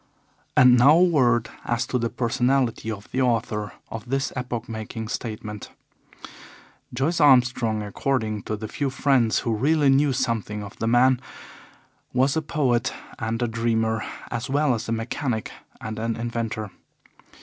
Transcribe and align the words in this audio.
And 0.57 0.79
now 0.79 0.93
a 0.97 1.03
word 1.03 1.51
as 1.63 1.85
to 1.85 1.99
the 1.99 2.09
personality 2.09 2.89
of 2.89 3.07
the 3.11 3.21
author 3.21 3.73
of 3.91 4.09
this 4.09 4.33
epoch 4.35 4.67
making 4.67 5.09
statement. 5.09 5.69
Joyce 6.91 7.21
Armstrong, 7.21 7.83
according 7.83 8.41
to 8.49 8.55
the 8.55 8.67
few 8.67 8.89
friends 8.89 9.41
who 9.41 9.53
really 9.53 9.89
knew 9.89 10.11
something 10.11 10.63
of 10.63 10.75
the 10.79 10.87
man, 10.87 11.21
was 12.13 12.35
a 12.35 12.41
poet 12.41 12.91
and 13.19 13.43
a 13.43 13.47
dreamer, 13.47 14.01
as 14.31 14.49
well 14.49 14.73
as 14.73 14.89
a 14.89 14.91
mechanic 14.91 15.51
and 15.79 15.99
an 15.99 16.15
inventor. 16.15 16.71